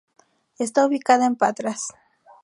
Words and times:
Está 0.57 0.83
ubicada 0.87 1.27
en 1.27 1.35
Patras. 1.35 1.89